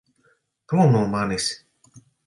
Prom 0.73 0.95
no 0.97 1.05
manis! 1.13 1.51